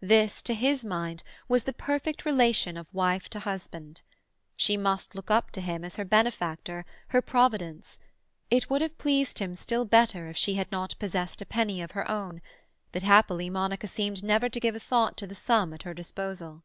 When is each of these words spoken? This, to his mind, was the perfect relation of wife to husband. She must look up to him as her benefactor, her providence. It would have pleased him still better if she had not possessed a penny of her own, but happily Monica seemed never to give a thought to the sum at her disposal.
This, 0.00 0.42
to 0.42 0.54
his 0.54 0.84
mind, 0.84 1.24
was 1.48 1.64
the 1.64 1.72
perfect 1.72 2.24
relation 2.24 2.76
of 2.76 2.86
wife 2.94 3.28
to 3.30 3.40
husband. 3.40 4.00
She 4.56 4.76
must 4.76 5.12
look 5.16 5.28
up 5.28 5.50
to 5.50 5.60
him 5.60 5.84
as 5.84 5.96
her 5.96 6.04
benefactor, 6.04 6.84
her 7.08 7.20
providence. 7.20 7.98
It 8.48 8.70
would 8.70 8.80
have 8.80 8.96
pleased 8.96 9.40
him 9.40 9.56
still 9.56 9.84
better 9.84 10.28
if 10.28 10.36
she 10.36 10.54
had 10.54 10.70
not 10.70 10.94
possessed 11.00 11.42
a 11.42 11.46
penny 11.46 11.82
of 11.82 11.90
her 11.98 12.08
own, 12.08 12.40
but 12.92 13.02
happily 13.02 13.50
Monica 13.50 13.88
seemed 13.88 14.22
never 14.22 14.48
to 14.48 14.60
give 14.60 14.76
a 14.76 14.78
thought 14.78 15.16
to 15.16 15.26
the 15.26 15.34
sum 15.34 15.74
at 15.74 15.82
her 15.82 15.94
disposal. 15.94 16.62